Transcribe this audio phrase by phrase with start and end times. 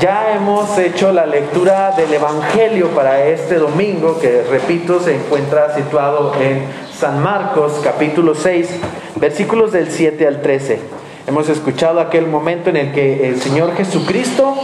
[0.00, 6.34] Ya hemos hecho la lectura del Evangelio para este domingo, que repito, se encuentra situado
[6.38, 8.68] en San Marcos capítulo 6,
[9.16, 10.80] versículos del 7 al 13.
[11.26, 14.54] Hemos escuchado aquel momento en el que el Señor Jesucristo,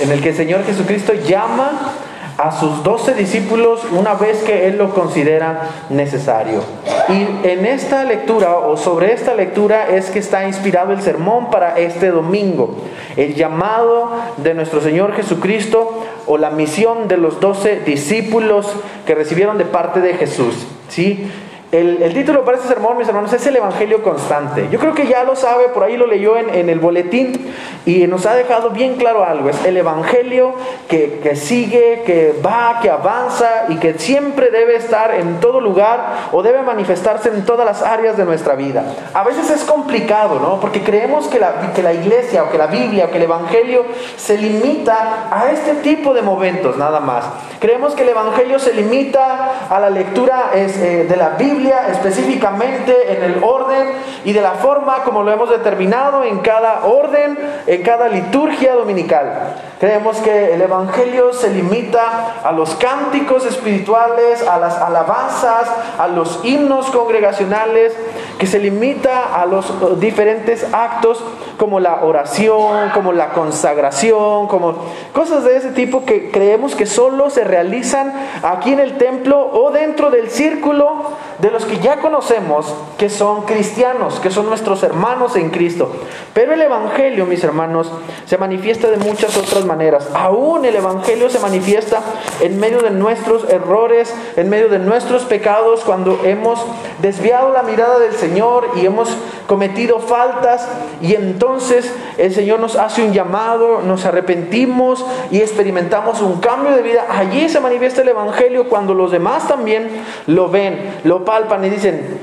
[0.00, 1.92] en el que el Señor Jesucristo llama
[2.38, 6.62] a sus doce discípulos una vez que Él lo considera necesario.
[7.08, 11.78] Y en esta lectura o sobre esta lectura es que está inspirado el sermón para
[11.78, 12.76] este domingo.
[13.16, 18.72] El llamado de nuestro Señor Jesucristo o la misión de los doce discípulos
[19.04, 20.54] que recibieron de parte de Jesús.
[20.88, 21.28] ¿sí?
[21.70, 24.68] El, título para este sermón, mis hermanos, es el Evangelio constante.
[24.70, 27.52] Yo creo que ya lo sabe, por ahí lo leyó en, el boletín
[27.84, 29.50] y nos ha dejado bien claro algo.
[29.50, 30.54] Es el Evangelio
[30.88, 36.30] que, que, sigue, que va, que avanza y que siempre debe estar en todo lugar
[36.32, 38.84] o debe manifestarse en todas las áreas de nuestra vida.
[39.12, 40.60] A veces es complicado, ¿no?
[40.60, 43.84] Porque creemos que la, que la iglesia o que la Biblia o que el Evangelio
[44.16, 47.26] se limita a este tipo de momentos, nada más.
[47.60, 53.22] Creemos que el Evangelio se limita a la lectura eh, de la Biblia específicamente en
[53.24, 53.88] el orden
[54.24, 59.54] y de la forma como lo hemos determinado en cada orden, en cada liturgia dominical.
[59.80, 66.40] Creemos que el Evangelio se limita a los cánticos espirituales, a las alabanzas, a los
[66.44, 67.94] himnos congregacionales,
[68.38, 71.22] que se limita a los diferentes actos
[71.56, 74.76] como la oración, como la consagración, como
[75.12, 79.72] cosas de ese tipo que creemos que solo se realizan aquí en el templo o
[79.72, 85.34] dentro del círculo de los que ya conocemos que son cristianos, que son nuestros hermanos
[85.34, 85.90] en Cristo.
[86.32, 87.90] Pero el Evangelio, mis hermanos,
[88.26, 90.08] se manifiesta de muchas otras maneras.
[90.14, 92.00] Aún el Evangelio se manifiesta
[92.40, 96.64] en medio de nuestros errores, en medio de nuestros pecados, cuando hemos
[97.00, 98.27] desviado la mirada del Señor
[98.76, 99.08] y hemos
[99.46, 100.68] cometido faltas
[101.00, 106.82] y entonces el Señor nos hace un llamado, nos arrepentimos y experimentamos un cambio de
[106.82, 107.06] vida.
[107.08, 109.88] Allí se manifiesta el Evangelio cuando los demás también
[110.26, 112.18] lo ven, lo palpan y dicen,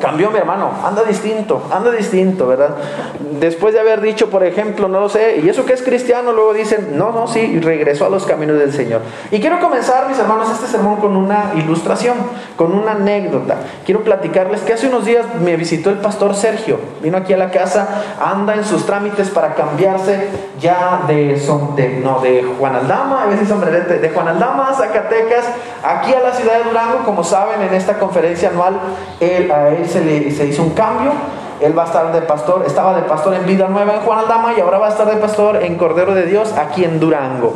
[0.00, 2.70] Cambió mi hermano, anda distinto, anda distinto, ¿verdad?
[3.38, 6.52] Después de haber dicho, por ejemplo, no lo sé, y eso que es cristiano, luego
[6.54, 9.02] dicen, no, no, sí, regresó a los caminos del Señor.
[9.30, 12.16] Y quiero comenzar, mis hermanos, este sermón con una ilustración,
[12.56, 13.58] con una anécdota.
[13.84, 17.52] Quiero platicarles que hace unos días me visitó el pastor Sergio, vino aquí a la
[17.52, 20.28] casa, anda en sus trámites para cambiarse
[20.60, 25.44] ya de, son, de, no, de Juan Aldama, a veces sombrerete, de Juan Aldama, Zacatecas,
[25.84, 28.80] aquí a la ciudad de Durango, como saben, en esta conferencia anual,
[29.20, 31.12] a se, hizo un cambio.
[31.60, 34.52] Él va a estar de pastor, estaba de pastor en Vida Nueva en Juan Aldama
[34.56, 37.54] y ahora va a estar de pastor en Cordero de Dios aquí en Durango.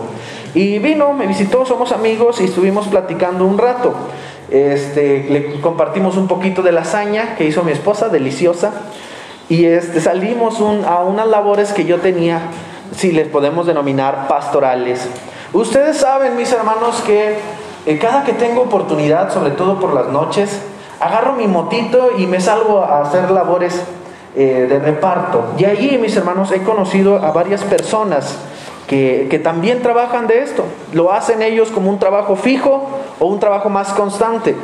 [0.54, 3.94] Y vino, me visitó, somos amigos y estuvimos platicando un rato.
[4.50, 8.72] Este, le compartimos un poquito de lasaña que hizo mi esposa, deliciosa.
[9.48, 12.40] Y este, salimos a unas labores que yo tenía,
[12.96, 15.08] si les podemos denominar pastorales.
[15.52, 17.36] Ustedes saben, mis hermanos, que
[17.86, 20.60] eh, cada que tengo oportunidad, sobre todo por las noches,
[21.00, 23.82] agarro mi motito y me salgo a hacer labores
[24.36, 25.44] eh, de reparto.
[25.58, 28.36] Y allí, mis hermanos, he conocido a varias personas
[28.86, 30.64] que, que, también trabajan de esto.
[30.92, 32.88] Lo hacen ellos como un trabajo fijo
[33.18, 34.54] o un trabajo más constante.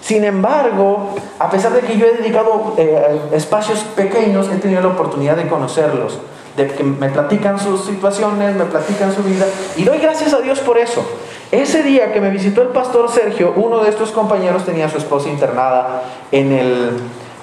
[0.00, 4.88] Sin embargo, a pesar de que yo he dedicado eh, espacios pequeños, he tenido la
[4.88, 6.18] oportunidad de conocerlos,
[6.56, 9.44] de que me platican sus situaciones, me platican su vida,
[9.76, 11.04] y doy gracias a Dios por eso.
[11.52, 14.98] Ese día que me visitó el pastor Sergio, uno de estos compañeros tenía a su
[14.98, 16.90] esposa internada en, el,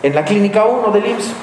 [0.02, 1.34] en la clínica 1 del IMSS.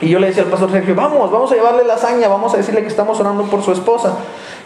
[0.00, 2.80] Y yo le decía al pastor Sergio, vamos, vamos a llevarle lasaña, vamos a decirle
[2.80, 4.14] que estamos orando por su esposa.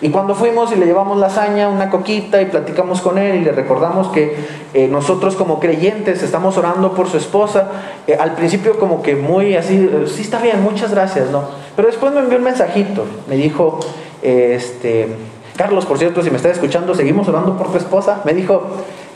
[0.01, 3.53] Y cuando fuimos y le llevamos lasaña, una coquita y platicamos con él y le
[3.53, 4.37] recordamos que
[4.73, 7.71] eh, nosotros como creyentes estamos orando por su esposa,
[8.07, 11.43] eh, al principio como que muy así, sí está bien, muchas gracias, ¿no?
[11.75, 13.81] Pero después me envió un mensajito, me dijo,
[14.23, 15.17] este,
[15.61, 18.23] Carlos, por cierto, si me está escuchando, seguimos orando por tu esposa.
[18.25, 18.63] Me dijo,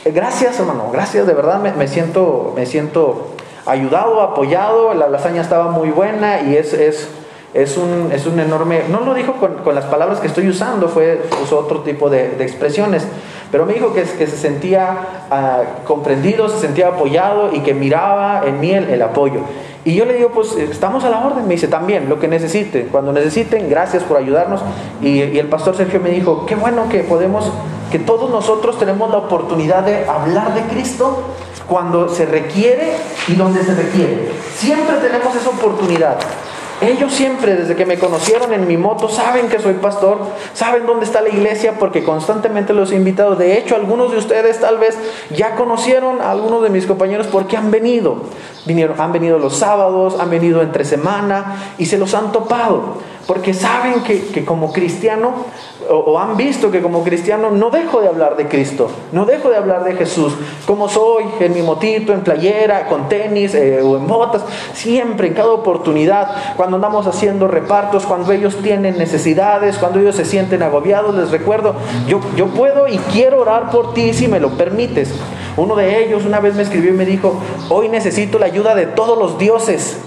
[0.05, 3.29] eh, gracias hermano, gracias, de verdad me, siento, me siento
[3.65, 7.09] ayudado, apoyado, la lasaña estaba muy buena y es, es,
[7.55, 11.19] es, un, es un enorme, no lo dijo con, las palabras que estoy usando, fue,
[11.41, 13.07] usó otro tipo de, expresiones,
[13.51, 14.97] pero me dijo que, se sentía
[15.31, 19.39] ah, comprendido, se sentía apoyado y que miraba en mí el apoyo.
[19.85, 21.47] Y yo le digo, pues estamos a la orden.
[21.47, 22.89] Me dice, también, lo que necesiten.
[22.91, 24.61] Cuando necesiten, gracias por ayudarnos.
[25.01, 27.51] Y, el pastor Sergio me dijo, qué bueno que podemos,
[27.91, 31.21] que todos nosotros tenemos la oportunidad de hablar de Cristo
[31.67, 32.93] cuando se requiere
[33.27, 34.31] y donde se requiere.
[34.55, 36.17] Siempre tenemos esa oportunidad.
[36.81, 40.19] Ellos siempre, desde que me conocieron en mi moto, saben que soy pastor,
[40.53, 43.35] saben dónde está la iglesia porque constantemente los he invitado.
[43.35, 44.97] De hecho, algunos de ustedes tal vez
[45.33, 48.23] ya conocieron a algunos de mis compañeros porque han venido.
[48.65, 52.97] Vinieron, han venido los sábados, han venido entre semana y se los han topado.
[53.27, 55.45] porque saben que, como cristiano,
[55.89, 59.57] o, han visto que como cristiano no dejo de hablar de Cristo, no dejo de
[59.57, 60.33] hablar de Jesús,
[60.65, 64.43] como soy, en mi motito, en playera, con tenis eh, o en botas,
[64.73, 70.25] siempre, en cada oportunidad, cuando andamos haciendo repartos, cuando ellos tienen necesidades, cuando ellos se
[70.25, 71.75] sienten agobiados, les recuerdo,
[72.07, 75.13] yo, yo puedo y quiero orar por ti si me lo permites.
[75.57, 77.35] Uno de ellos una vez me escribió y me dijo,
[77.69, 79.99] hoy necesito la ayuda de todos los dioses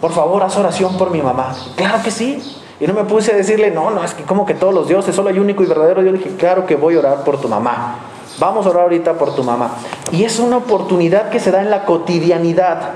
[0.00, 1.54] por favor, haz oración por mi mamá.
[1.76, 2.59] Claro que sí.
[2.80, 5.14] Y no me puse a decirle, no, no, es que como que todos los dioses,
[5.14, 6.14] solo hay único y verdadero Dios.
[6.14, 7.98] Le dije, claro que voy a orar por tu mamá.
[8.38, 9.72] Vamos a orar ahorita por tu mamá.
[10.12, 12.92] Y es una oportunidad que se da en la cotidianidad.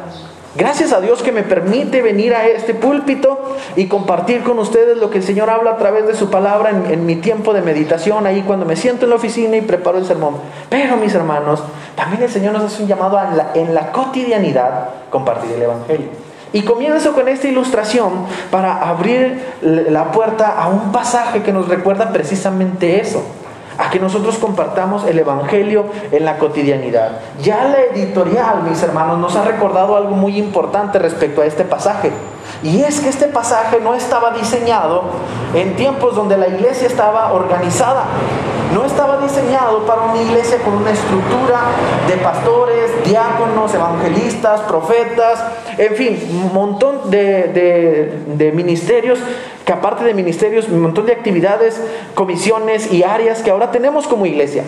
[0.57, 5.11] Gracias a Dios que me permite venir a este púlpito y compartir con ustedes lo
[5.11, 8.43] que el Señor habla a través de su palabra en, mi tiempo de meditación, ahí
[8.47, 10.37] cuando me siento en la oficina y preparo el sermón.
[10.71, 11.61] Pero mis hermanos,
[11.97, 13.19] también el Señor nos hace un llamado
[13.55, 16.24] en la cotidianidad compartir el Evangelio.
[16.55, 18.13] Y comienzo con esta ilustración
[18.53, 23.25] para abrir la puerta a un pasaje que nos recuerda precisamente eso,
[23.77, 27.19] a que nosotros compartamos el Evangelio en la cotidianidad.
[27.43, 32.13] Ya la editorial, mis hermanos, nos ha recordado algo muy importante respecto a este pasaje.
[32.65, 35.03] Y es que este pasaje no estaba diseñado
[35.55, 38.07] en tiempos donde la iglesia estaba organizada.
[38.73, 41.61] No estaba diseñado para una iglesia con una estructura
[42.09, 45.45] de pastores, diáconos, evangelistas, profetas,
[45.77, 49.19] en fin, un montón de, ministerios,
[49.67, 51.81] que aparte de ministerios, un montón de actividades,
[52.15, 54.65] comisiones y áreas que ahora tenemos como iglesia.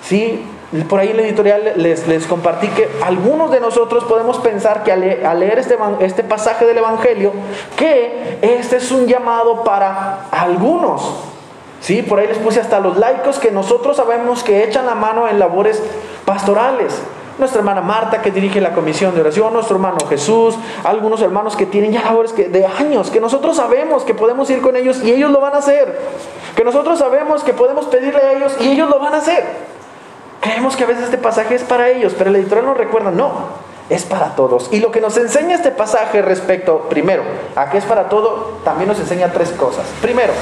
[0.00, 0.44] ¿Sí?
[0.88, 4.92] Por ahí en la editorial les, les compartí que algunos de nosotros podemos pensar que
[4.92, 7.32] al, leer este, este pasaje del Evangelio,
[7.76, 11.32] que este es un llamado para algunos
[11.82, 15.26] Sí, por ahí les puse hasta los laicos que nosotros sabemos que echan la mano
[15.26, 15.82] en labores
[16.24, 17.02] pastorales.
[17.38, 20.54] Nuestra hermana Marta que dirige la comisión de oración, nuestro hermano Jesús,
[20.84, 24.76] algunos hermanos que tienen ya labores de años, que nosotros sabemos que podemos ir con
[24.76, 25.98] ellos y ellos lo van a hacer.
[26.54, 29.44] Que nosotros sabemos que podemos pedirle a ellos y ellos lo van a hacer.
[30.42, 33.61] Creemos que a veces este pasaje es para ellos, pero el editorial nos recuerda, no,
[33.90, 34.68] es para todos.
[34.72, 37.22] Y lo que nos enseña este pasaje respecto, primero,
[37.56, 39.84] a que es para todo, también nos enseña tres cosas.
[40.00, 40.32] Primero,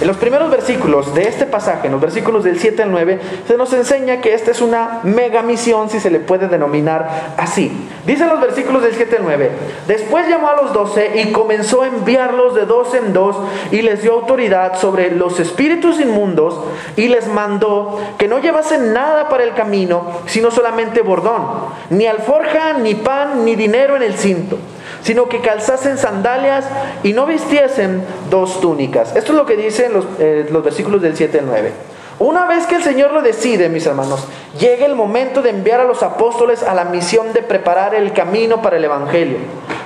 [0.00, 3.56] en los primeros versículos de este pasaje, en los versículos del 7 al 9, se
[3.56, 7.70] nos enseña que esta es una mega misión, si se le puede denominar así.
[8.04, 9.50] Dicen los versículos del 7 al 9,
[9.86, 13.36] después llamó a los doce y comenzó a enviarlos de dos en dos
[13.70, 16.58] y les dio autoridad sobre los espíritus inmundos
[16.96, 21.46] y les mandó que no llevasen nada para el camino, sino solamente bordón,
[21.90, 24.58] ni alforja, ni pan, ni dinero en el cinto
[25.02, 26.64] sino que calzasen sandalias
[27.02, 29.14] y no vistiesen dos túnicas.
[29.16, 31.72] Esto es lo que dicen los, eh, los versículos del 7 al 9.
[32.18, 34.24] Una vez que el Señor lo decide, mis hermanos,
[34.58, 38.62] llega el momento de enviar a los apóstoles a la misión de preparar el camino
[38.62, 39.38] para el Evangelio.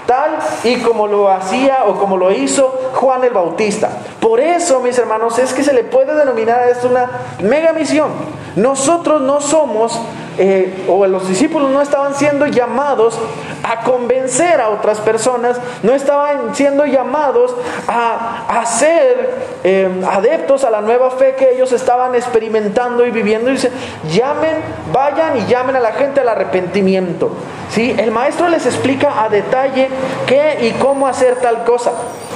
[0.06, 3.90] Tal y como lo hacía o como lo hizo Juan el Bautista.
[4.20, 7.10] Por eso, mis hermanos, es que se le puede denominar a esto una
[7.42, 8.10] mega misión.
[8.54, 9.98] Nosotros no somos
[10.38, 13.18] eh, o los discípulos no estaban siendo llamados
[13.62, 17.54] a convencer a otras personas, no estaban siendo llamados
[17.88, 19.34] a, ser
[19.64, 23.48] eh, adeptos a la nueva fe que ellos estaban experimentando y viviendo.
[23.48, 23.70] Y dice,
[24.10, 24.54] llamen,
[24.92, 27.30] vayan y llamen a la gente al arrepentimiento.
[27.70, 27.94] ¿Sí?
[27.96, 29.88] El maestro les explica a detalle
[30.26, 31.92] qué y cómo hacer tal cosa.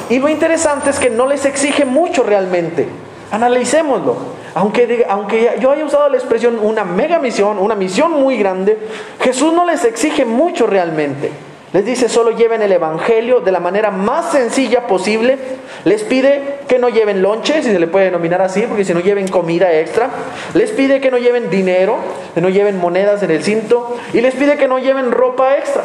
[0.08, 2.88] Y lo interesante es que no les exige mucho realmente.
[3.31, 4.40] Analicémoslo.
[4.55, 8.79] Aunque, aunque yo haya usado la expresión una mega misión, una misión muy grande,
[9.21, 11.31] Jesús no les exige mucho realmente.
[11.73, 15.39] Les dice solo lleven el Evangelio de la manera más sencilla posible.
[15.85, 18.99] Les pide que no lleven lonche, si se le puede denominar así, porque si no
[18.99, 20.11] lleven comida extra.
[20.55, 21.99] Les pide que no lleven dinero,
[22.35, 23.97] que no lleven monedas en el cinto.
[24.13, 25.83] Y les pide que no lleven ropa extra.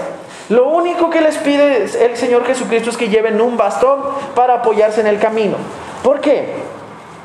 [0.49, 4.01] Lo único que les pide el Señor Jesucristo es que lleven un bastón
[4.33, 5.57] para apoyarse en el camino.
[6.01, 6.49] ¿Por qué?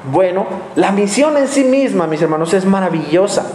[0.05, 3.47] Bueno, la misión en sí misma, mis hermanos, es maravillosa.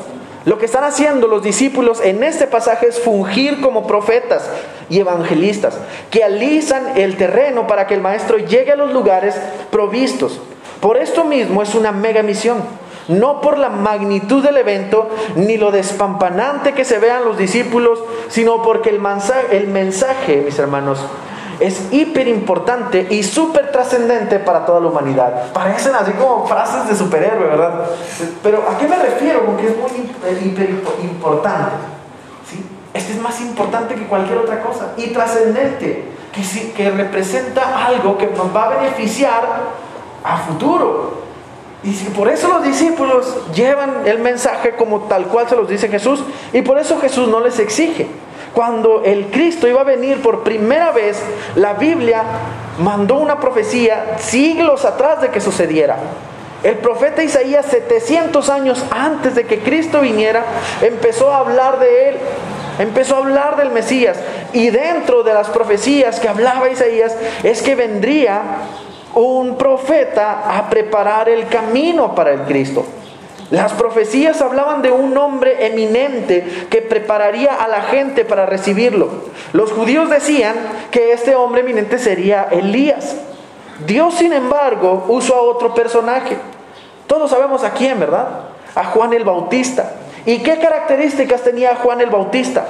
[0.46, 4.48] Lo que están haciendo los discípulos en este pasaje es fungir como profetas
[4.90, 5.80] y evangelistas,
[6.12, 9.36] que alisan el terreno para que el maestro llegue a los lugares
[9.72, 10.40] provistos.
[10.82, 12.58] Por esto mismo es una mega misión,
[13.08, 18.62] no por la magnitud del evento ni lo despampanante que se vean los discípulos, sino
[18.62, 21.00] porque el mensaje, el mensaje mis hermanos,
[21.60, 25.52] es hiper importante y súper trascendente para toda la humanidad.
[25.54, 27.86] Parecen así como frases de superhéroe, ¿verdad?
[28.44, 29.46] Pero ¿a qué me refiero?
[29.46, 30.70] Porque es muy hiper
[31.04, 31.72] importante.
[32.50, 32.66] ¿sí?
[32.94, 38.28] Este es más importante que cualquier otra cosa y trascendente, que, que representa algo que
[38.28, 39.44] nos va a beneficiar
[40.24, 41.26] a futuro.
[41.84, 46.24] Y por eso los discípulos llevan el mensaje como tal cual se los dice Jesús
[46.52, 48.08] y por eso Jesús no les exige.
[48.56, 51.22] Cuando el Cristo iba a venir por primera vez,
[51.56, 52.24] la Biblia
[52.80, 55.98] mandó una profecía siglos atrás de que sucediera.
[56.64, 60.46] El profeta Isaías, 700 años antes de que Cristo viniera,
[60.82, 62.16] empezó a hablar de él,
[62.80, 64.18] empezó a hablar del Mesías.
[64.54, 68.42] Y dentro de las profecías que hablaba Isaías es que vendría
[69.16, 72.86] un profeta a preparar el camino para el Cristo.
[73.52, 79.10] Las profecías hablaban de un hombre eminente que prepararía a la gente para recibirlo.
[79.54, 80.56] Los judíos decían
[80.90, 83.16] que este hombre eminente sería Elías.
[83.86, 86.38] Dios, sin embargo, usó a otro personaje.
[87.06, 88.28] Todos sabemos a quién, ¿verdad?
[88.74, 89.92] A Juan el Bautista.
[90.26, 92.66] ¿Y qué características tenía Juan el Bautista?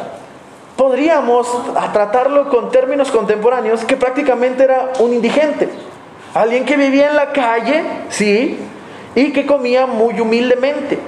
[0.76, 1.48] Podríamos
[1.94, 5.70] tratarlo con términos contemporáneos que prácticamente era un indigente.
[6.34, 8.60] Alguien que vivía en la calle, sí,
[9.16, 11.00] y que comía muy humildemente.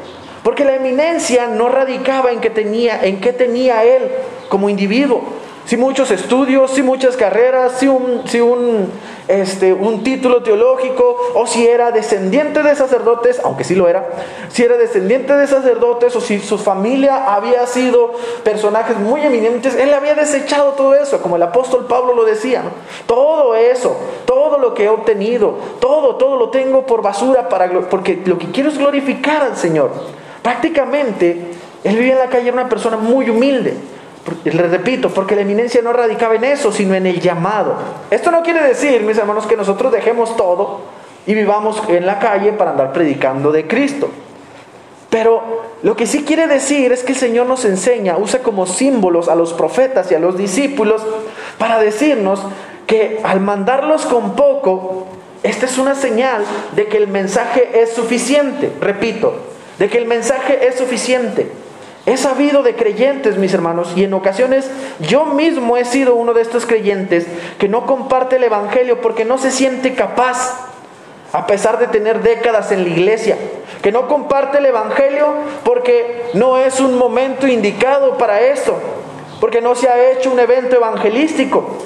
[0.44, 4.04] Porque la eminencia no radicaba en que tenía, en qué tenía él
[4.50, 5.22] como individuo.
[5.68, 8.90] Si muchos estudios, si muchas carreras, si un, si un,
[9.28, 14.08] este, un título teológico, o si era descendiente de sacerdotes, aunque sí lo era,
[14.48, 18.14] si era descendiente de sacerdotes, o si su familia había sido
[18.46, 22.64] personajes muy eminentes, él había desechado todo eso, como el apóstol Pablo lo decía.
[23.06, 28.22] Todo eso, todo lo que he obtenido, todo, todo lo tengo por basura, para, porque
[28.24, 29.92] lo que quiero es glorificar al Señor.
[30.42, 33.97] Prácticamente, él vivía en la calle, era una persona muy humilde.
[34.44, 37.76] Le repito, porque la eminencia no radicaba en eso, sino en el llamado.
[38.12, 40.82] Esto no quiere decir, mis hermanos, que nosotros dejemos todo
[41.26, 44.10] y vivamos en la calle para andar predicando de Cristo.
[45.10, 49.30] Pero lo que sí quiere decir es que el Señor nos enseña, usa como símbolos
[49.30, 51.02] a los profetas y a los discípulos
[51.58, 52.42] para decirnos
[52.86, 55.08] que al mandarlos con poco,
[55.44, 56.44] esta es una señal
[56.76, 58.72] de que el mensaje es suficiente.
[58.82, 59.34] Repito,
[59.80, 61.52] de que el mensaje es suficiente.
[62.08, 64.72] He sabido de creyentes, mis hermanos, y en ocasiones
[65.02, 67.28] yo mismo he sido uno de estos creyentes
[67.60, 70.56] que no comparte el Evangelio porque no se siente capaz,
[71.34, 73.38] a pesar de tener décadas en la iglesia,
[73.82, 75.28] que no comparte el Evangelio
[75.66, 78.80] porque no es un momento indicado para eso,
[79.42, 81.78] porque no se ha hecho un evento evangelístico.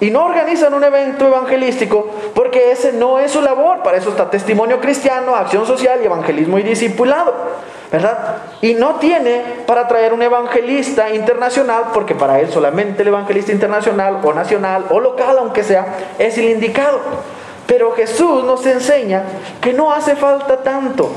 [0.00, 2.08] Y no organizan un evento evangelístico
[2.40, 3.82] porque ese no es su labor.
[3.82, 7.34] Para eso está testimonio cristiano, acción social y evangelismo y discipulado.
[7.92, 8.36] ¿verdad?
[8.62, 14.20] Y no tiene para traer un evangelista internacional, porque para él solamente el evangelista internacional
[14.22, 15.84] o nacional o local, aunque sea,
[16.18, 17.00] es el indicado.
[17.66, 19.22] Pero Jesús nos enseña
[19.60, 21.10] que no hace falta tanto.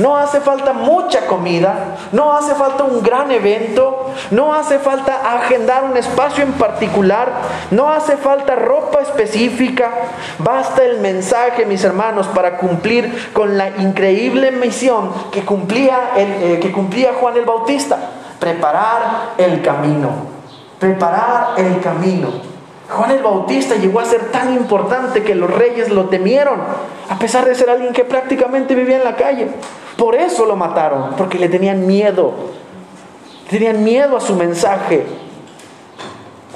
[0.00, 5.84] No hace falta mucha comida, no hace falta un gran evento, no hace falta agendar
[5.84, 7.30] un espacio en particular,
[7.70, 9.90] no hace falta ropa específica.
[10.38, 16.72] Basta el mensaje, mis hermanos, para cumplir con la increíble misión que cumplía, eh, que
[16.72, 17.98] cumplía Juan el Bautista.
[18.38, 20.08] Preparar el camino.
[20.78, 22.49] Preparar el camino.
[22.90, 26.60] Juan el Bautista llegó a ser tan importante que los reyes lo temieron,
[27.08, 29.48] a pesar de ser alguien que prácticamente vivía en la calle.
[29.96, 32.32] Por eso lo mataron, porque le tenían miedo.
[33.48, 35.06] Tenían miedo a su mensaje.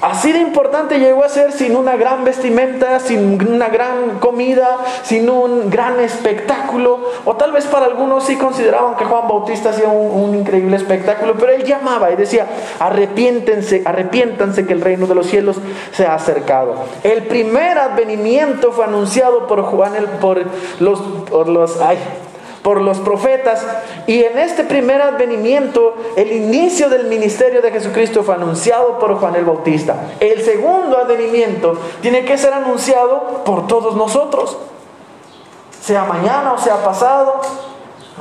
[0.05, 5.31] Así de importante llegó a ser sin una gran vestimenta, sin una gran comida, sin
[5.31, 7.11] un gran espectáculo.
[7.25, 11.53] O tal vez para algunos sí consideraban que Juan Bautista hacía un, increíble espectáculo, pero
[11.53, 12.47] él llamaba y decía,
[12.81, 15.57] arrepiéntense, arrepiéntanse que el reino de los cielos
[15.93, 16.75] se ha acercado.
[17.03, 20.43] El primer advenimiento fue anunciado por Juan, el, por
[20.81, 21.97] los, por los, ay,
[22.65, 23.65] por los profetas.
[24.07, 29.37] Y en este primer advenimiento, el inicio del ministerio de Jesucristo fue anunciado por Juan
[29.37, 29.95] el Bautista.
[30.19, 34.57] El segundo advenimiento tiene que ser anunciado por todos nosotros.
[35.79, 37.43] Sea mañana o sea pasado,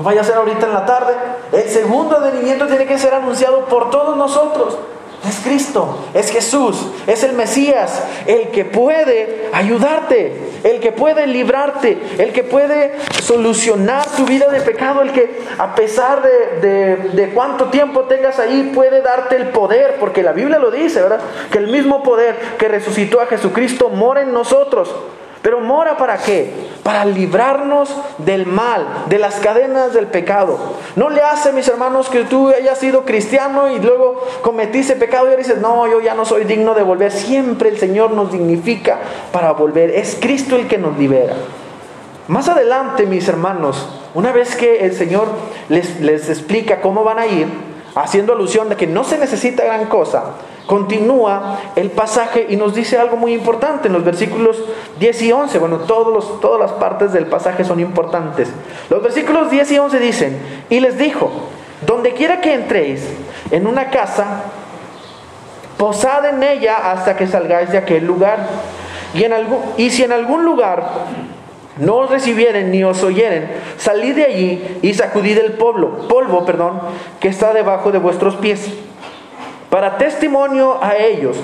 [0.04, 1.14] vaya a ser ahorita en la tarde.
[1.54, 4.78] El segundo advenimiento tiene que ser anunciado por todos nosotros.
[5.28, 6.76] Es Cristo, es Jesús,
[7.08, 14.06] es el Mesías, el que puede ayudarte, el que puede librarte, el que puede solucionar
[14.18, 19.02] tu vida de pecado, el que a pesar de, de, cuánto tiempo tengas ahí puede
[19.02, 21.22] darte el poder, porque la Biblia lo dice, ¿verdad?
[21.50, 24.94] Que el mismo poder que resucitó a Jesucristo mora en nosotros.
[25.44, 26.54] Pero mora para qué?
[26.84, 30.58] Para librarnos del mal, de las cadenas del pecado.
[30.96, 35.32] No le hace, mis hermanos, que tú hayas sido cristiano y luego cometiste pecado y
[35.32, 37.12] ahora dices, no, yo ya no soy digno de volver.
[37.12, 39.00] Siempre el Señor nos dignifica
[39.34, 39.90] para volver.
[39.90, 41.34] Es Cristo el que nos libera.
[42.30, 45.28] Más adelante, mis hermanos, una vez que el Señor
[45.68, 47.48] les, les explica cómo van a ir,
[47.96, 50.36] haciendo alusión de que no se necesita gran cosa,
[50.66, 54.64] Continúa el pasaje y nos dice algo muy importante en los versículos
[54.98, 55.60] 10 y 11.
[55.60, 58.50] Bueno, todos todas las partes del pasaje son importantes.
[58.90, 61.32] Los versículos 10 y 11 dicen, y les dijo,
[61.86, 63.06] donde quiera que entréis
[63.52, 64.44] en una casa,
[65.78, 68.48] posad en ella hasta que salgáis de aquel lugar.
[69.14, 69.34] Y, en
[69.76, 70.92] y si en algún lugar
[71.78, 76.82] no os recibieren ni os oyeren, salid de allí y sacudid el polvo, polvo, perdón,
[77.20, 78.72] que está debajo de vuestros pies,
[79.70, 81.38] para testimonio a ellos.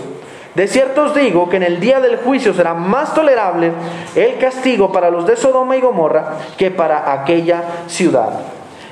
[0.55, 3.71] De cierto os digo que en el día del juicio será más tolerable
[4.15, 8.29] el castigo para los de Sodoma y Gomorra que para aquella ciudad.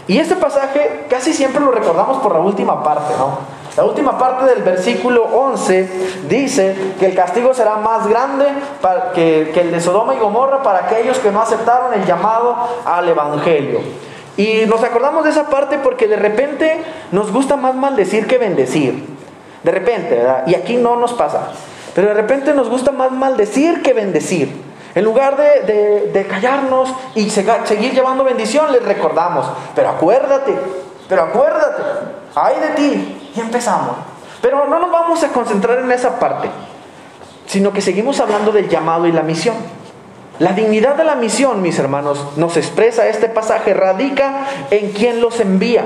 [0.08, 3.57] Y este pasaje casi siempre lo recordamos por la última parte, ¿no?
[3.78, 5.90] La última parte del versículo 11
[6.28, 8.46] dice que el castigo será más grande
[9.14, 13.82] que, el de Sodoma y Gomorra para aquellos que no aceptaron el llamado al Evangelio.
[14.36, 19.16] Y nos acordamos de esa parte porque de repente nos gusta más maldecir que bendecir.
[19.62, 20.48] De repente, ¿verdad?
[20.48, 21.50] Y aquí no nos pasa.
[21.94, 24.60] Pero de repente nos gusta más maldecir que bendecir.
[24.96, 29.48] En lugar de, de callarnos y seguir llevando bendición, les recordamos.
[29.76, 30.56] Pero acuérdate,
[31.08, 31.84] pero acuérdate,
[32.34, 33.96] ay de ti, y empezamos.
[34.42, 36.50] Pero no nos vamos a concentrar en esa parte,
[37.46, 39.56] sino que seguimos hablando del llamado y la misión.
[40.40, 45.40] La dignidad de la misión, mis hermanos, nos expresa este pasaje, radica en quien los
[45.40, 45.84] envía.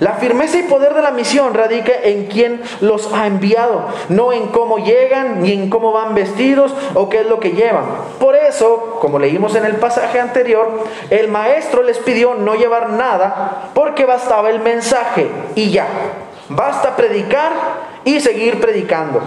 [0.00, 4.48] La firmeza y poder de la misión radica en quien los ha enviado, no en
[4.48, 7.84] cómo llegan, ni en cómo van vestidos o qué es lo que llevan.
[8.20, 13.70] Por eso, como leímos en el pasaje anterior, el maestro les pidió no llevar nada
[13.72, 15.86] porque bastaba el mensaje y ya.
[16.48, 17.52] Basta predicar
[18.04, 19.20] y seguir predicando.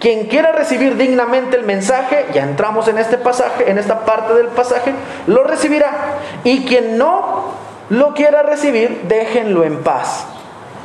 [0.00, 4.48] Quien quiera recibir dignamente el mensaje, ya entramos en este pasaje, en esta parte del
[4.48, 4.92] pasaje,
[5.26, 6.18] lo recibirá.
[6.42, 7.52] Y quien no
[7.90, 10.26] lo quiera recibir, déjenlo en paz.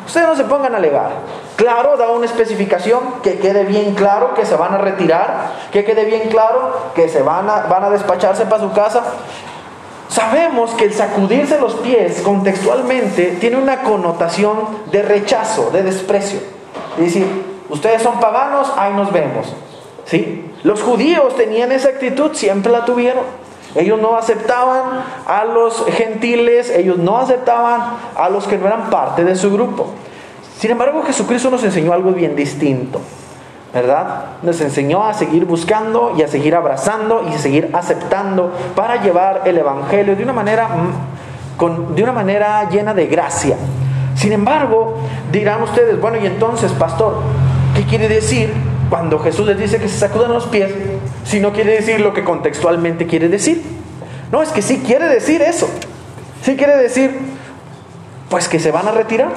[0.06, 1.12] Ustedes no se pongan a alegar.
[1.56, 6.06] Claro, da una especificación, que quede bien claro que se van a retirar, que quede
[6.06, 9.04] bien claro que se van a, van a despacharse para su casa.
[10.10, 14.58] Sabemos que el sacudirse los pies contextualmente tiene una connotación
[14.92, 16.40] de rechazo, de desprecio.
[16.98, 17.28] Es decir,
[17.70, 19.54] ustedes son paganos, ahí nos vemos.
[20.06, 20.52] ¿Sí?
[20.64, 23.24] Los judíos tenían esa actitud, siempre la tuvieron.
[23.76, 29.24] Ellos no aceptaban a los gentiles, ellos no aceptaban a los que no eran parte
[29.24, 29.92] de su grupo.
[30.58, 33.00] Sin embargo, Jesucristo nos enseñó algo bien distinto.
[33.74, 34.26] ¿Verdad?
[34.42, 39.44] Nos enseñó a seguir buscando y a seguir abrazando y a seguir aceptando para llevar
[39.46, 43.56] el Evangelio de una manera, mm, con, de una manera llena de gracia.
[44.16, 44.98] Sin embargo,
[45.32, 47.22] dirán ustedes, bueno, y entonces, pastor,
[47.76, 48.52] ¿qué quiere decir
[48.90, 50.72] cuando Jesús les dice que se sacudan los pies
[51.24, 53.64] si no quiere decir lo que contextualmente quiere decir?
[54.32, 55.70] No, es que sí quiere decir eso.
[56.42, 57.18] Sí quiere decir,
[58.30, 59.30] pues que se van a retirar,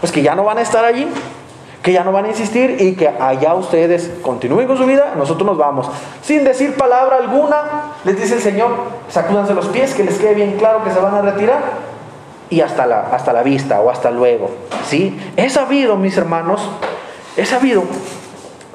[0.00, 1.06] pues que ya no van a estar allí,
[1.82, 5.44] que ya no van a insistir y que allá ustedes continúen con su vida, nosotros
[5.46, 5.90] nos vamos.
[6.22, 8.70] Sin decir palabra alguna, les dice el Señor,
[9.08, 11.60] sacúdanse los pies, que les quede bien claro que se van a retirar
[12.50, 14.50] y hasta la, hasta la vista o hasta luego.
[14.86, 15.18] ¿sí?
[15.36, 16.70] He sabido, mis hermanos,
[17.36, 17.82] he sabido,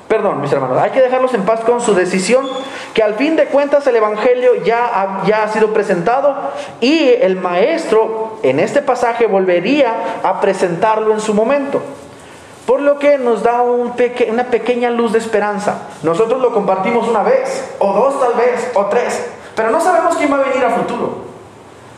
[0.10, 2.46] perdón, mis hermanos, hay que dejarlos en paz con su decisión,
[2.94, 6.36] que al fin de cuentas el Evangelio ya ya ha sido presentado
[6.82, 9.94] y el Maestro en este pasaje volvería
[10.24, 11.80] a presentarlo en su momento.
[12.68, 13.94] Por lo que nos da un
[14.30, 15.88] una pequeña luz de esperanza.
[16.04, 19.26] Nosotros lo compartimos una vez, o dos tal vez, o tres,
[19.56, 21.26] pero no sabemos quién va a venir a futuro.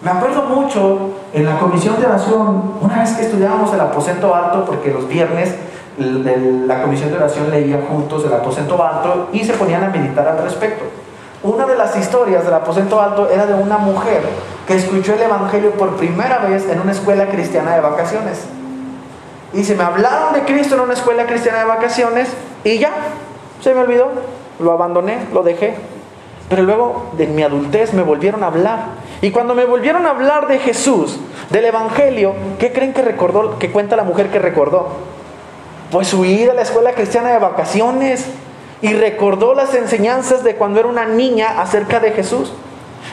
[0.02, 4.64] Me acuerdo mucho en la comisión de oración, una vez que estudiábamos el aposento alto,
[4.64, 5.56] porque los viernes
[5.98, 10.38] la comisión de oración leía juntos el aposento alto y se ponían a meditar al
[10.38, 10.86] respecto.
[11.44, 14.22] Una de las historias del aposento alto era de una mujer
[14.68, 18.46] que escuchó el Evangelio por primera vez en una escuela cristiana de vacaciones.
[19.54, 22.30] Y se me hablaron de Cristo en una escuela cristiana de vacaciones
[22.64, 22.92] y ya,
[23.62, 24.10] se me olvidó,
[24.60, 25.76] lo abandoné, lo dejé.
[26.50, 28.86] Pero luego de mi adultez me volvieron a hablar.
[29.22, 33.72] Y cuando me volvieron a hablar de Jesús, del Evangelio, ¿qué creen que recordó, que
[33.72, 34.88] cuenta la mujer que recordó?
[35.92, 38.26] Pues su ida a la escuela cristiana de vacaciones
[38.82, 42.54] y recordó las enseñanzas de cuando era una niña acerca de Jesús.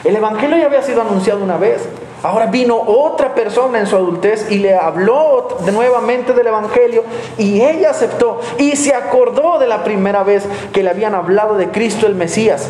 [0.03, 1.87] El Evangelio ya había sido anunciado una vez,
[2.23, 7.03] Ahora vino otra persona en su adultez y le habló nuevamente del Evangelio
[7.37, 11.69] y ella aceptó y se acordó de la primera vez que le habían hablado de
[11.69, 12.69] Cristo el Mesías,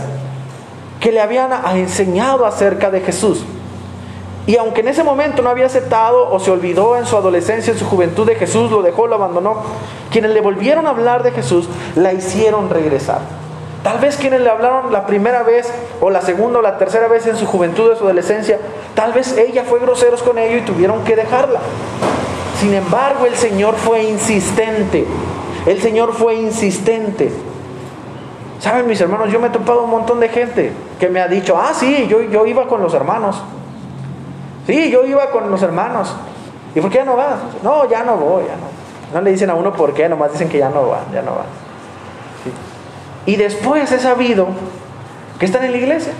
[0.99, 3.45] que le habían enseñado acerca de Jesús.
[4.47, 7.79] Y aunque en ese momento no había aceptado o se olvidó en su adolescencia, en
[7.79, 9.61] su juventud de Jesús, lo dejó, lo abandonó,
[10.09, 13.46] quienes le volvieron a hablar de Jesús la hicieron regresar.
[13.87, 17.25] Tal vez quienes le hablaron la primera vez o la segunda o la tercera vez
[17.25, 18.59] en su juventud o su adolescencia,
[18.95, 21.61] tal vez ella fue groseros con ellos y tuvieron que dejarla.
[22.59, 25.07] Sin embargo, el Señor fue insistente.
[25.65, 27.31] El Señor fue insistente.
[28.59, 31.57] Saben, mis hermanos, yo me he topado un montón de gente que me ha dicho,
[31.57, 33.41] ah, sí, yo, yo iba con los hermanos.
[34.65, 36.13] Sí, yo iba con los hermanos.
[36.75, 37.39] ¿Y por qué ya no vas?
[37.63, 38.67] No, ya no voy, ya no.
[39.13, 41.31] No le dicen a uno por qué, nomás dicen que ya no van, ya no
[41.31, 41.66] van.
[43.27, 44.47] Y después he sabido
[45.37, 46.13] que están en la iglesia.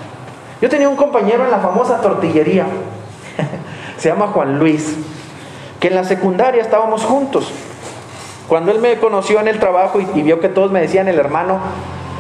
[0.62, 2.65] Yo tenía un compañero en la famosa tortillería,
[3.98, 4.98] se llama Juan Luis,
[5.80, 7.52] que en la secundaria estábamos juntos.
[8.50, 11.60] Cuando él me conoció en el trabajo y, vio que todos me decían el hermano,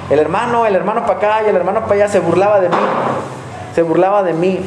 [0.09, 2.75] el hermano, el hermano para acá y el hermano para allá, se burlaba de mí,
[3.75, 4.61] se burlaba de mí.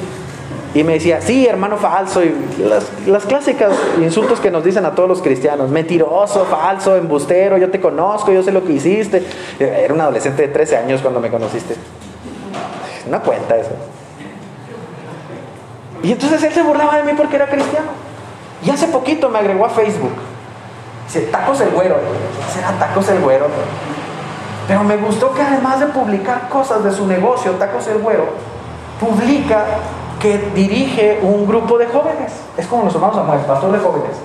[0.73, 4.95] Y me decía, sí, hermano falso, y las, las clásicas insultos que nos dicen a
[4.95, 9.27] todos los cristianos, mentiroso, falso, embustero, yo te conozco, yo sé lo que hiciste.
[9.59, 11.75] Era un adolescente de 13 años cuando me conociste.
[13.11, 13.71] No cuenta eso.
[16.05, 17.89] Y entonces él se burlaba de mí porque era cristiano.
[18.65, 20.13] Y hace poquito me agregó a Facebook.
[21.07, 21.97] Dice, tacos el güero.
[22.55, 23.47] Será tacos el güero.
[24.69, 28.27] Pero me gustó que además de publicar cosas de su negocio, tacos el güero,
[29.01, 29.65] publica
[30.21, 32.33] que dirige un grupo de jóvenes.
[32.57, 34.17] Es como los hermanos Samuel, pastor de jóvenes.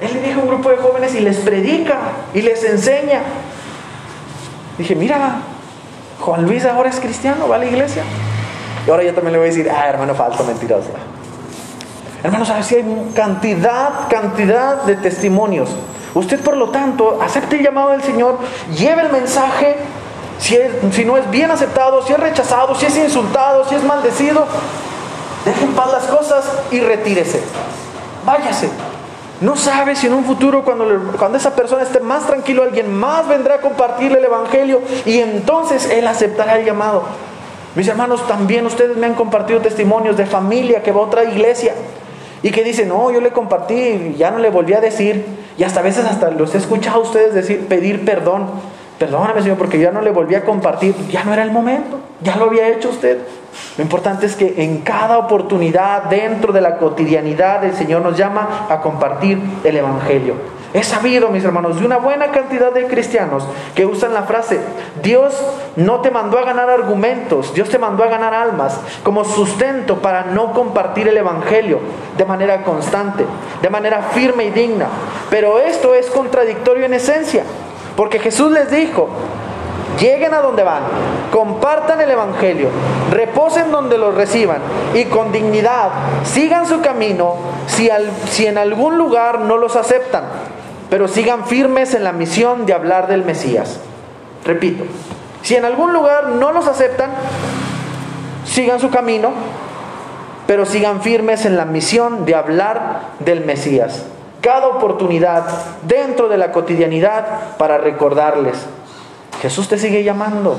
[0.00, 1.98] Él dirige un grupo de jóvenes y les predica
[2.32, 3.20] y les enseña.
[4.78, 5.42] Dije, mira,
[6.20, 8.02] Juan Luis ahora es cristiano, va a la iglesia.
[8.86, 10.88] Y ahora yo también le voy a decir, ah, hermano falso, mentiroso.
[12.22, 15.70] Hermanos, ¿sabes si hay cantidad, cantidad de testimonios?
[16.14, 18.38] Usted, por lo tanto, acepte el llamado del Señor,
[18.76, 19.76] lleve el mensaje
[20.40, 24.46] si, no es bien aceptado, si es rechazado, si es insultado, si es maldecido,
[25.44, 27.40] deje en paz las cosas y retírese.
[28.24, 28.68] Váyase.
[29.40, 30.86] No sabe si en un futuro, cuando,
[31.18, 35.88] cuando esa persona esté más tranquilo, alguien más vendrá a compartirle el Evangelio y entonces
[35.90, 37.04] él aceptará el llamado.
[37.74, 41.74] Mis hermanos, también ustedes me han compartido testimonios de familia que va a otra iglesia
[42.42, 45.24] y que dicen, no, yo le compartí ya no le volví a decir.
[45.56, 48.50] Y hasta a veces hasta los he escuchado a ustedes decir, pedir perdón.
[49.00, 50.94] Perdóname, Señor, porque ya no le volví a compartir.
[51.08, 51.98] Ya no era el momento.
[52.20, 53.16] Ya lo había hecho usted.
[53.78, 58.66] Lo importante es que en cada oportunidad, dentro de la cotidianidad, el Señor nos llama
[58.68, 60.34] a compartir el Evangelio.
[60.74, 64.60] He sabido, mis hermanos, de una buena cantidad de cristianos que usan la frase,
[65.02, 65.34] Dios
[65.76, 70.24] no te mandó a ganar argumentos, Dios te mandó a ganar almas como sustento para
[70.24, 71.80] no compartir el Evangelio
[72.18, 73.24] de manera constante,
[73.62, 74.88] de manera firme y digna.
[75.30, 77.44] Pero esto es contradictorio en esencia.
[77.96, 79.08] Porque Jesús les dijo,
[79.98, 80.82] lleguen a donde van,
[81.30, 82.68] compartan el Evangelio,
[83.10, 84.58] reposen donde los reciban
[84.94, 85.90] y con dignidad
[86.24, 87.34] sigan su camino
[87.66, 87.88] si,
[88.28, 90.24] si en algún lugar no los aceptan,
[90.88, 93.80] pero sigan firmes en la misión de hablar del Mesías.
[94.44, 94.84] Repito,
[95.42, 97.10] si en algún lugar no los aceptan,
[98.44, 99.30] sigan su camino,
[100.46, 104.04] pero sigan firmes en la misión de hablar del Mesías
[104.40, 105.44] cada oportunidad
[105.82, 108.66] dentro de la cotidianidad para recordarles,
[109.42, 110.56] Jesús te sigue llamando,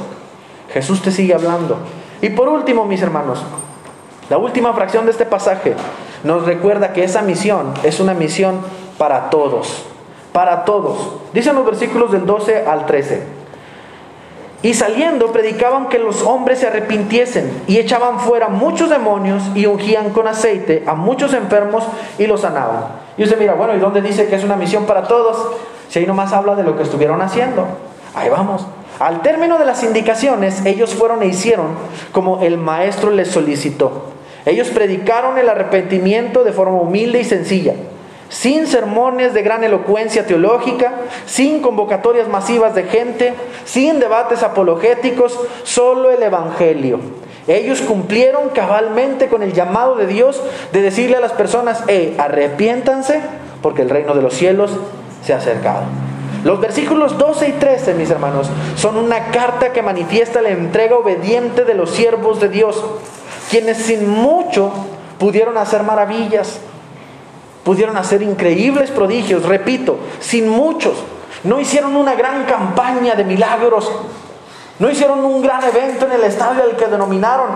[0.74, 1.78] Jesús te sigue hablando.
[2.22, 3.44] Y por último, mis hermanos,
[4.30, 5.76] la última fracción de este pasaje
[6.24, 8.60] nos recuerda que esa misión es una misión
[8.98, 9.84] para todos,
[10.32, 11.16] para todos.
[11.34, 13.42] Dicen los versículos del 12 al 13.
[14.64, 20.12] Y saliendo predicaban que los hombres se arrepintiesen y echaban fuera muchos demonios y ungían
[20.12, 21.84] con aceite a muchos enfermos
[22.20, 23.01] y los sanaban.
[23.22, 25.38] Y usted mira, bueno, ¿y dónde dice que es una misión para todos?
[25.90, 27.68] Si ahí nomás habla de lo que estuvieron haciendo.
[28.16, 28.66] Ahí vamos.
[28.98, 31.68] Al término de las indicaciones, ellos fueron e hicieron
[32.14, 34.06] como el maestro les solicitó.
[34.48, 37.76] Ellos predicaron el arrepentimiento de forma humilde y sencilla
[38.30, 40.94] sin sermones de gran elocuencia teológica,
[41.26, 43.34] sin convocatorias masivas de gente,
[43.66, 47.02] sin debates apologéticos, solo el Evangelio.
[47.48, 53.22] Ellos cumplieron cabalmente con el llamado de Dios de decirle a las personas, eh, arrepiéntanse
[53.62, 54.72] porque el reino de los cielos
[55.24, 55.84] se ha acercado.
[56.44, 61.66] Los versículos 12 y 13, mis hermanos, son una carta que manifiesta la entrega obediente
[61.66, 62.84] de los siervos de Dios,
[63.50, 64.72] quienes sin mucho
[65.20, 66.60] pudieron hacer maravillas,
[67.64, 70.96] Pudieron hacer increíbles prodigios, repito, sin muchos.
[71.44, 73.92] No hicieron una gran campaña de milagros.
[74.82, 77.50] No hicieron un gran evento en el estadio al que denominaron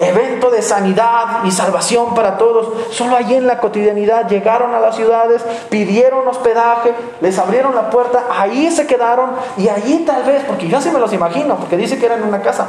[0.00, 2.92] evento de sanidad y salvación para todos.
[2.92, 5.40] Solo allí en la cotidianidad llegaron a las ciudades,
[5.70, 10.78] pidieron hospedaje, les abrieron la puerta, ahí se quedaron y allí tal vez, porque yo
[10.78, 12.66] así me los imagino, porque dice que era en una casa,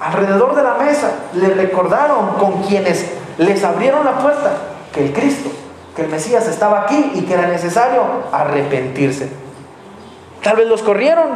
[0.00, 4.52] alrededor de la mesa le recordaron con quienes les abrieron la puerta
[4.90, 5.50] que el Cristo,
[5.94, 9.28] que el Mesías estaba aquí y que era necesario arrepentirse.
[10.42, 11.28] Tal vez los corrieron,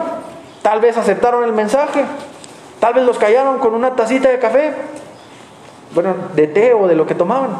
[0.62, 2.04] tal vez aceptaron el mensaje,
[2.80, 4.74] tal vez los callaron con una tacita de café,
[5.94, 7.50] bueno, de té o de lo que tomaban.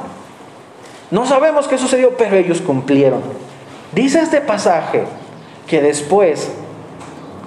[1.11, 3.23] No sabemos qué sucedió, pero ellos cumplieron.
[3.93, 5.05] Dice este pasaje
[5.67, 6.51] que después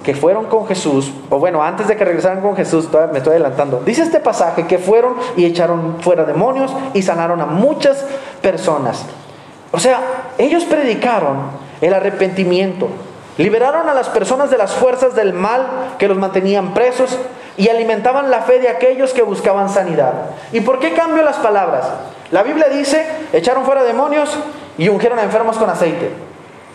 [0.02, 3.82] que fueron con Jesús, o bueno, antes de que regresaran con Jesús, me estoy adelantando,
[3.86, 8.04] dice este pasaje que fueron y echaron fuera demonios y sanaron a muchas
[8.40, 9.04] personas.
[9.70, 10.00] O sea,
[10.38, 11.38] ellos predicaron
[11.80, 12.88] el arrepentimiento,
[13.42, 15.66] Liberaron a las personas de las fuerzas del mal
[15.98, 17.18] que los mantenían presos
[17.56, 20.12] y alimentaban la fe de aquellos que buscaban sanidad.
[20.52, 21.88] ¿Y por qué cambio las palabras?
[22.30, 24.38] La Biblia dice, echaron fuera demonios
[24.78, 26.12] y ungieron a enfermos con aceite.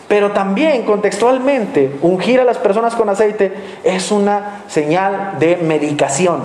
[0.09, 6.41] Pero también contextualmente, ungir a las personas con aceite es una señal de medicación.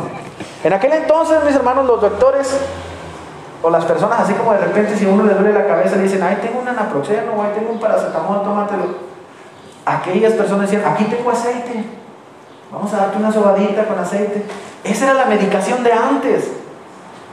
[0.62, 2.61] En aquel entonces, mis hermanos, los doctores
[3.61, 6.22] o las personas, así como de repente, si uno le duele la cabeza, le dicen,
[6.22, 9.12] ay, tengo un anaproxeno, ay, tengo un paracetamol, tómatelo.
[9.84, 11.84] Aquellas personas decían, aquí tengo aceite,
[12.70, 14.44] vamos a darte una sobadita con aceite.
[14.84, 16.50] Esa era la medicación de antes.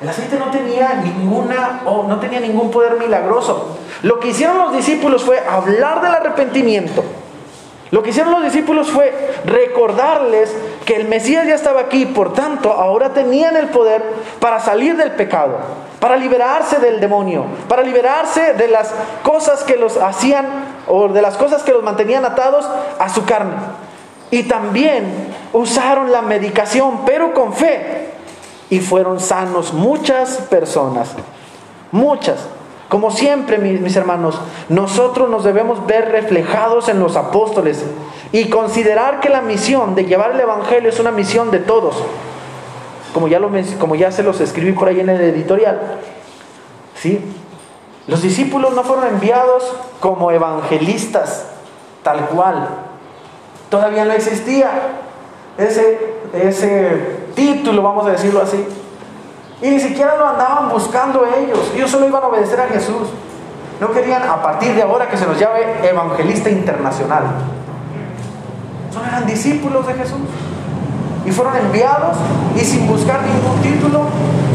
[0.01, 3.77] El aceite no tenía ninguna o no tenía ningún poder milagroso.
[4.01, 7.03] Lo que hicieron los discípulos fue hablar del arrepentimiento.
[7.91, 9.11] Lo que hicieron los discípulos fue
[9.45, 14.03] recordarles que el Mesías ya estaba aquí, por tanto, ahora tenían el poder
[14.39, 15.57] para salir del pecado,
[15.99, 20.45] para liberarse del demonio, para liberarse de las cosas que los hacían
[20.89, 22.67] o de las cosas que los mantenían atados
[22.99, 23.53] a su carne.
[24.31, 25.05] Y también
[25.53, 28.09] usaron la medicación, pero con fe,
[28.69, 31.15] y fueron sanos muchas personas,
[31.91, 32.47] muchas.
[32.89, 37.85] Como siempre, mis, hermanos, nosotros nos debemos ver reflejados en los apóstoles
[38.31, 42.03] y considerar que la misión de llevar el Evangelio es una misión de todos.
[43.13, 43.39] Como ya,
[43.79, 45.99] como ya se los escribí por ahí en el editorial.
[46.95, 47.23] ¿Sí?
[48.09, 51.45] Los discípulos no fueron enviados como evangelistas,
[52.01, 52.67] tal cual.
[53.69, 54.71] Todavía no existía
[55.59, 58.65] ese, ese título, vamos a decirlo así.
[59.61, 61.59] Y ni siquiera lo andaban buscando ellos.
[61.75, 63.09] Ellos solo iban a obedecer a Jesús.
[63.79, 67.25] No querían a partir de ahora que se los llame evangelista internacional.
[68.91, 70.17] Solo eran discípulos de Jesús.
[71.27, 72.17] Y fueron enviados
[72.55, 74.05] y sin buscar ningún título.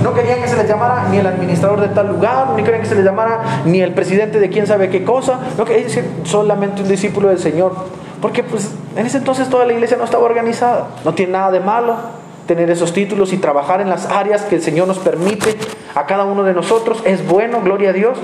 [0.05, 2.89] No querían que se les llamara ni el administrador de tal lugar, ni querían que
[2.89, 5.41] se les llamara ni el presidente de quién sabe qué cosa.
[5.57, 7.73] No querían decir solamente un discípulo del Señor.
[8.21, 10.89] Porque pues en ese entonces toda la iglesia no estaba organizada.
[11.07, 11.97] No tiene nada de malo
[12.47, 15.57] tener esos títulos y trabajar en las áreas que el Señor nos permite
[15.95, 17.01] a cada uno de nosotros.
[17.07, 18.19] Es bueno, gloria a Dios.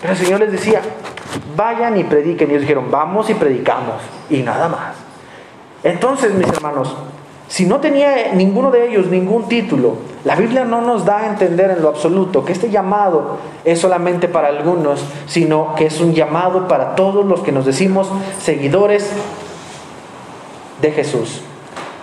[0.00, 0.80] Pero el Señor les decía,
[1.56, 2.48] vayan y prediquen.
[2.48, 3.94] Y ellos dijeron, vamos y predicamos.
[4.28, 4.96] Y nada más.
[5.84, 6.96] Entonces, mis hermanos,
[7.48, 11.70] si no tenía ninguno de ellos ningún título, la Biblia no nos da a entender
[11.70, 16.66] en lo absoluto que este llamado es solamente para algunos, sino que es un llamado
[16.66, 18.08] para todos los que nos decimos
[18.42, 19.08] seguidores
[20.82, 21.42] de Jesús.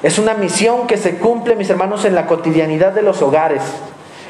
[0.02, 3.62] Es una misión que se cumple, mis hermanos, en la cotidianidad de los hogares,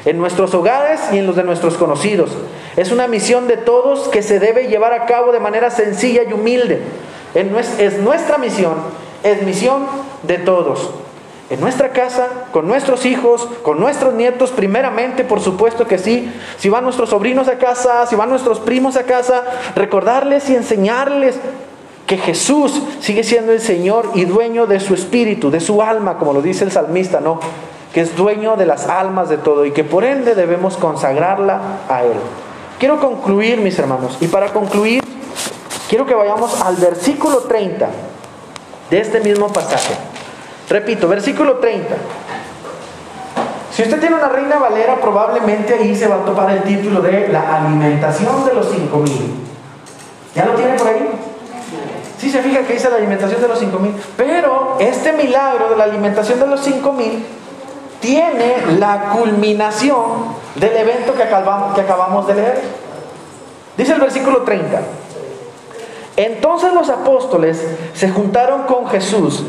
[0.04, 2.30] en nuestros hogares y en los de nuestros conocidos.
[2.76, 6.32] Es una misión de todos que se debe llevar a cabo de manera sencilla y
[6.32, 6.82] humilde.
[7.34, 8.74] Es nuestra misión,
[9.22, 9.86] es misión
[10.24, 10.90] de todos.
[11.50, 16.32] En nuestra casa, con nuestros hijos, con nuestros nietos, primeramente, por supuesto que sí.
[16.58, 19.44] Si van nuestros sobrinos a casa, si van nuestros primos a casa,
[19.76, 21.38] recordarles y enseñarles
[22.06, 26.32] que Jesús sigue siendo el Señor y dueño de su espíritu, de su alma, como
[26.32, 27.40] lo dice el salmista, ¿no?
[27.92, 32.04] Que es dueño de las almas de todo y que por ende debemos consagrarla a
[32.04, 32.16] Él.
[32.78, 35.02] Quiero concluir, mis hermanos, y para concluir,
[35.88, 37.88] quiero que vayamos al versículo 30
[38.90, 40.13] de este mismo pasaje.
[40.68, 41.94] Repito, versículo 30.
[43.70, 47.28] Si usted tiene una reina valera, probablemente ahí se va a topar el título de
[47.28, 49.34] la alimentación de los cinco mil.
[50.34, 51.10] ¿Ya lo tiene por ahí?
[52.18, 53.92] Sí se fija que dice la alimentación de los cinco mil.
[54.16, 57.24] Pero este milagro de la alimentación de los cinco mil
[58.00, 60.02] tiene la culminación
[60.54, 62.62] del evento que acabamos, que acabamos de leer.
[63.76, 64.82] Dice el versículo 30.
[66.16, 67.60] Entonces los apóstoles
[67.92, 69.42] se juntaron con Jesús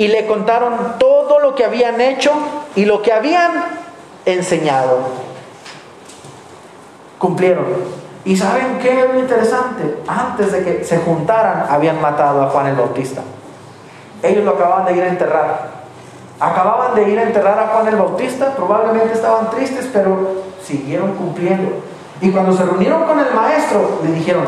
[0.00, 2.32] y le contaron todo lo que habían hecho
[2.74, 3.50] y lo que habían
[4.24, 5.00] enseñado.
[7.18, 7.66] Cumplieron.
[8.24, 12.68] Y saben qué es lo interesante, antes de que se juntaran habían matado a Juan
[12.68, 13.20] el Bautista.
[14.22, 15.68] Ellos lo acababan de ir a enterrar.
[16.40, 21.72] Acababan de ir a enterrar a Juan el Bautista, probablemente estaban tristes, pero siguieron cumpliendo.
[22.22, 24.44] Y cuando se reunieron con el maestro, le dijeron,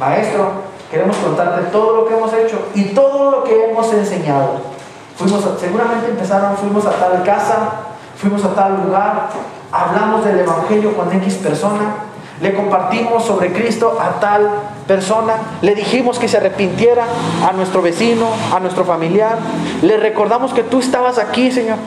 [0.00, 0.50] maestro,
[0.90, 4.74] queremos contarte todo lo que hemos hecho y todo lo que hemos enseñado.
[5.16, 7.70] Fuimos seguramente empezaron, fuimos a tal casa,
[8.18, 9.28] fuimos a tal lugar,
[9.72, 11.94] hablamos del Evangelio con X persona,
[12.40, 14.50] le compartimos sobre Cristo a tal
[14.86, 17.04] persona, le dijimos que se arrepintiera
[17.48, 19.38] a nuestro vecino, a nuestro familiar,
[19.80, 21.78] le recordamos que tú estabas aquí, Señor.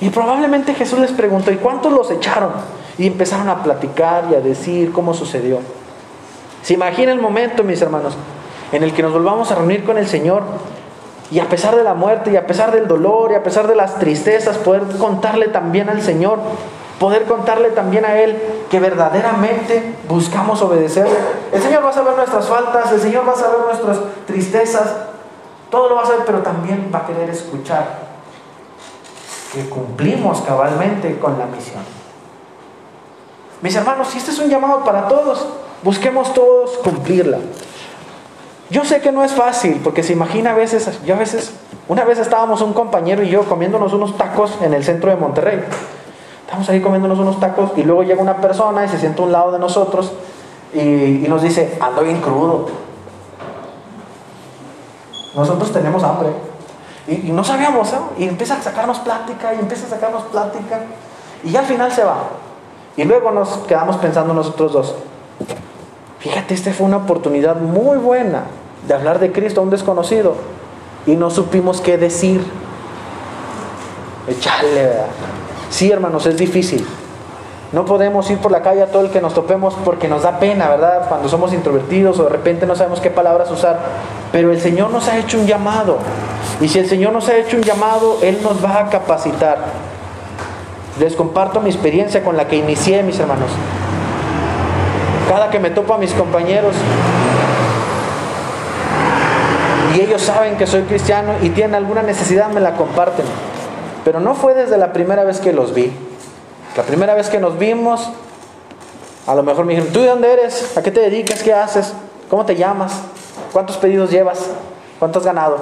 [0.00, 2.50] Y probablemente Jesús les preguntó, ¿y cuántos los echaron?
[2.98, 5.60] Y empezaron a platicar y a decir cómo sucedió.
[6.62, 8.14] ¿Se imagina el momento, mis hermanos,
[8.72, 10.42] en el que nos volvamos a reunir con el Señor
[11.30, 13.76] y a pesar de la muerte y a pesar del dolor y a pesar de
[13.76, 16.38] las tristezas, poder contarle también al Señor
[16.98, 18.36] poder contarle también a Él
[18.70, 21.16] que verdaderamente buscamos obedecerle.
[21.52, 24.94] El Señor va a saber nuestras faltas, el Señor va a saber nuestras tristezas,
[25.70, 28.08] Todo lo va a saber, pero también va a querer escuchar
[29.52, 31.82] que cumplimos cabalmente con la misión.
[33.60, 35.46] Mis hermanos, si este es un llamado para todos,
[35.82, 37.38] busquemos todos cumplirla.
[38.70, 41.52] Yo sé que no es fácil, porque se imagina a veces, yo a veces,
[41.88, 45.64] una vez estábamos un compañero y yo comiéndonos unos tacos en el centro de Monterrey.
[46.44, 49.32] Estamos ahí comiéndonos unos tacos y luego llega una persona y se sienta a un
[49.32, 50.12] lado de nosotros
[50.74, 52.66] y, nos dice, ando bien crudo.
[55.34, 56.28] Nosotros tenemos hambre.
[57.06, 57.96] Y, no sabíamos, ¿eh?
[58.18, 60.80] y empieza a sacarnos plática y empieza a sacarnos plática.
[61.42, 62.18] Y ya al final se va.
[62.98, 64.94] Y luego nos quedamos pensando nosotros dos,
[66.18, 68.42] fíjate, esta fue una oportunidad muy buena
[68.88, 70.34] de hablar de Cristo a un desconocido.
[71.06, 72.44] Y no supimos qué decir.
[74.26, 75.06] Echarle, ¿verdad?
[75.70, 76.86] Sí, hermanos, es difícil.
[77.70, 80.38] No podemos ir por la calle a todo el que nos topemos porque nos da
[80.38, 81.06] pena, ¿verdad?
[81.08, 83.78] Cuando somos introvertidos o de repente no sabemos qué palabras usar.
[84.32, 85.98] Pero el Señor nos ha hecho un llamado.
[86.62, 89.58] Y si el Señor nos ha hecho un llamado, Él nos va a capacitar.
[90.98, 93.50] Les comparto mi experiencia con la que inicié, mis hermanos.
[95.28, 96.74] Cada que me topo a mis compañeros
[99.94, 103.26] y ellos saben que soy cristiano y tienen alguna necesidad, me la comparten.
[104.04, 105.92] Pero no fue desde la primera vez que los vi.
[106.76, 108.08] La primera vez que nos vimos,
[109.26, 110.76] a lo mejor me dijeron, ¿tú de dónde eres?
[110.76, 111.42] ¿A qué te dedicas?
[111.42, 111.92] ¿Qué haces?
[112.30, 112.92] ¿Cómo te llamas?
[113.52, 114.46] ¿Cuántos pedidos llevas?
[114.98, 115.58] ¿Cuánto has ganado?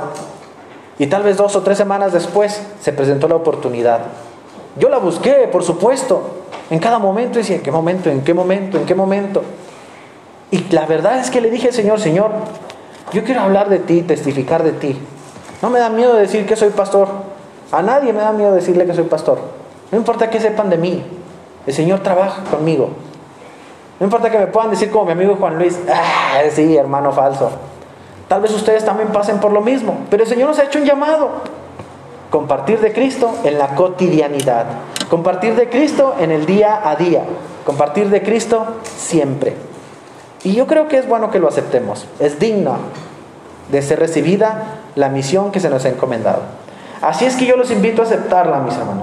[0.98, 4.00] Y tal vez dos o tres semanas después se presentó la oportunidad.
[4.76, 6.22] Yo la busqué, por supuesto,
[6.70, 7.38] en cada momento.
[7.38, 8.10] Decía, ¿en qué momento?
[8.10, 8.78] ¿En qué momento?
[8.78, 9.42] ¿En qué momento?
[10.50, 12.30] Y la verdad es que le dije Señor, Señor,
[13.12, 14.98] yo quiero hablar de ti, testificar de ti.
[15.62, 17.08] No me da miedo decir que soy pastor.
[17.72, 19.38] A nadie me da miedo decirle que soy pastor.
[19.90, 21.04] No importa que sepan de mí.
[21.66, 22.90] El Señor trabaja conmigo.
[23.98, 27.50] No importa que me puedan decir como mi amigo Juan Luis, ah, sí, hermano falso.
[28.28, 30.84] Tal vez ustedes también pasen por lo mismo, pero el Señor nos ha hecho un
[30.84, 31.30] llamado.
[32.30, 34.66] Compartir de Cristo en la cotidianidad.
[35.08, 37.22] Compartir de Cristo en el día a día.
[37.64, 39.65] Compartir de Cristo siempre.
[40.44, 42.06] Y yo creo que es bueno que lo aceptemos.
[42.18, 42.76] Es digno
[43.70, 46.42] de ser recibida la misión que se nos ha encomendado.
[47.02, 48.94] Así es que yo los invito a aceptarla, mis hermanos.